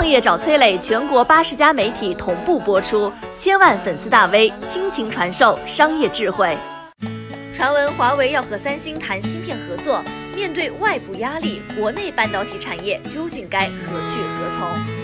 [0.00, 6.56] 创业找崔磊，全国八十家媒体同步播出，千万粉丝大 V 倾情传授商业智慧。
[7.54, 10.02] 传闻华为要和三星谈芯片合作，
[10.34, 14.99] 面对外部压力，国内半导体产业究竟该何去何从？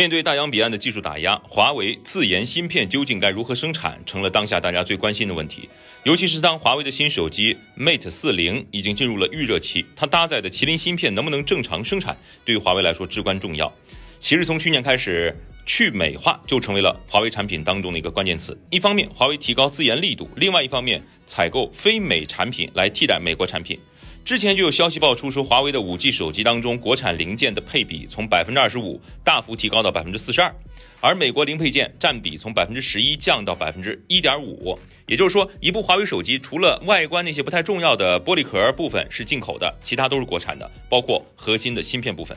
[0.00, 5.68] 面对大洋彼岸的技术打压，华为自研芯片究竟该如何生产，成了当下大家最关心的问题。
[6.04, 12.16] 尤其是当华为的新手机 Mate 四零已经进入了预热期，它搭载的麒麟芯片能不能正常生产，
[12.46, 13.70] 对于华为来说至关重要。
[14.18, 18.58] 其实从去年开始，去美化就成为了华为产品当中的一个关键词。
[18.70, 23.78] 一方面，华为提高自研力度；另外一方面，采购非美产品来替代美国产品。
[24.24, 30.54] 之前就有消息爆出说，华为的五 G 手机当中，国产零件的配比从百分之二十五大幅提高到百分之四十二，
[31.00, 34.78] 而美国零配件占比从百分之十一降到百分之一点五。
[35.06, 42.36] 也就是说，一部华为手机除了外观那些不太重要的玻璃壳部分是进口的，其他都是国产的，包括核心的芯片部分。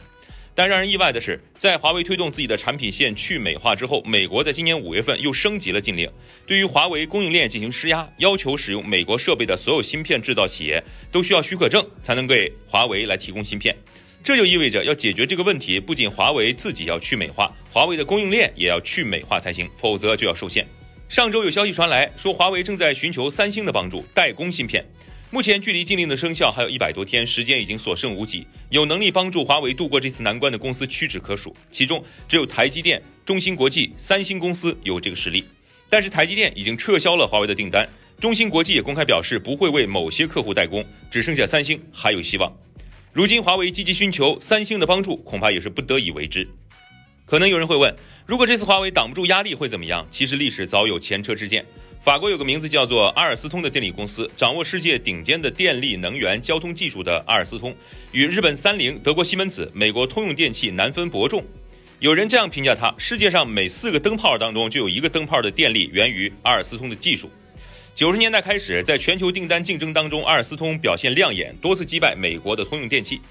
[0.55, 6.07] 但让人意外的是，在华为推动自己的产品线去美化之后，美国在今年五月份又升级了禁令，
[6.45, 13.75] 对于华为供应链进行施压，要求使用美国设备的所有芯片制造企业都需要许可证才能给华为来提供芯片。
[14.23, 20.65] 这就意味着要解决这个问题，不仅华为自己要去美化，华为的供应链也要去美化才行，否则就要受限。
[21.09, 24.85] 上周有消息传来，说华为正在寻求三星的帮助代工芯片。
[25.33, 28.45] 目前距离禁令的生效还有一百多天，时间已经所剩无几。
[28.69, 35.43] 有能力帮助华为度过这次难关的公司屈指可数，其中只有台积电、中芯国际、三星公司有这个实力。
[35.89, 37.89] 但是台积电已经撤销了华为的订单，
[38.19, 42.55] 中芯国际也公开表示不会为某些客户代工，只剩下三星还有希望。
[43.11, 46.47] 如今华为积极寻求三星的帮助，恐怕也是不得已为之。
[47.25, 47.95] 可能有人会问，
[48.27, 50.05] 如果这次华为挡不住压力会怎么样？
[50.11, 51.65] 其实历史早有前车之鉴。
[52.03, 57.73] 法国有个名字叫做阿尔斯通的电力公司，掌握世界顶尖的电力、能源、交通技术的阿尔斯通，
[58.11, 61.41] 与日本三菱、德国西门子、美国通用电气难分伯仲。
[61.99, 67.31] 有人这样评价它：世界上每四个灯泡当中就有一个灯泡的电力源于阿尔斯通的技术。
[67.95, 73.21] 九十年代开始，在全球订单竞争当中，阿尔斯通表现亮眼，多次击败美国的通用电气。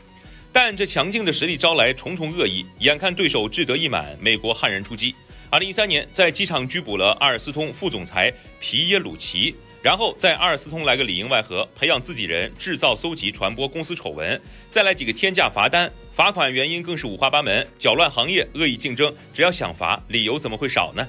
[0.51, 5.15] 但这强劲的实力招来重重恶意，眼看对手志得意满，美国悍然出击。
[5.53, 14.41] 二零一三年，在机场拘捕了阿尔斯通副总裁皮耶鲁奇，然后在阿尔斯通来个里应外合，培养自己人，制造、搜集、传播公司丑闻，
[14.71, 21.07] 再来几个天价罚单，罚款原因更是五花八门，搅乱行业，恶意竞争，只要想罚，理由怎么会少呢？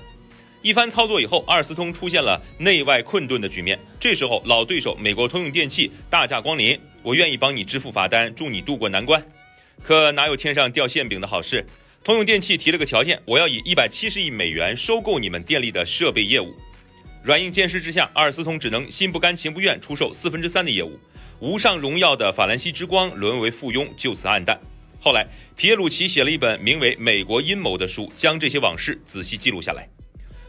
[0.62, 3.80] 一番操作以后，阿尔斯通出现了内外困顿的局面。
[3.98, 9.25] 这时候，老对手美国通用电气大驾光临，我愿意帮你支付罚单，助你渡过难关。
[9.81, 11.66] 可哪有天上掉馅饼的好事？
[12.03, 16.53] 通用电气提了个条件，我要以一百七十亿美元收购你们电力的设备业务。
[17.24, 21.00] 软硬兼施之下，阿尔斯通只能心不甘情不愿出售四分之三的业务。
[21.40, 24.59] 无上荣耀的法兰西之光沦为附庸，就此黯淡。
[25.00, 25.25] 后来，
[25.56, 29.88] 皮耶鲁奇写了一本名为《美国阴谋》的书，将这些往事仔细记录下来。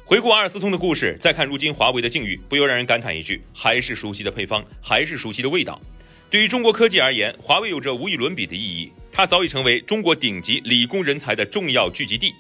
[0.04, 5.80] 回顾阿尔斯通的故事，再看如今华为的境遇，不由让人感叹一句：还是熟悉的配方，还是熟悉的味道。
[6.28, 8.90] 对于中国科技而言，华为有着无与伦比的意义。
[9.16, 12.34] 它早已成为中国顶级理工人才的重要聚集地。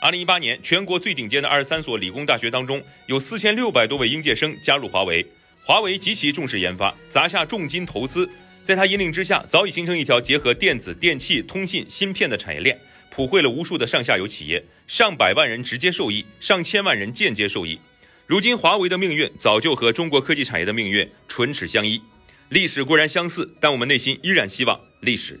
[0.00, 5.26] 二零一八年，全国最顶尖的二十三所理工大学当中，有四千六百多位应届生加入华为。
[5.64, 8.30] 华为极其重视研发，砸下重金投资，
[8.62, 12.78] 在他引领之下，早已形成一条结合电子、电器、通信、芯片的产业链，
[13.10, 17.76] 普惠了无数的上下游企业，上百万人直接受益，上千万人间接受益。
[18.28, 22.00] 如今，华为的命运早就和中国科技产业的命运唇齿相依。
[22.48, 25.40] 历史固然相似，但我们内心依然希望历史。